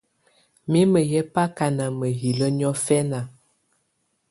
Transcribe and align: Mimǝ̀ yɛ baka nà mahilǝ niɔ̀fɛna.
Mimǝ̀ 0.71 1.03
yɛ 1.11 1.21
baka 1.33 1.65
nà 1.77 1.85
mahilǝ 1.99 2.47
niɔ̀fɛna. 2.57 3.19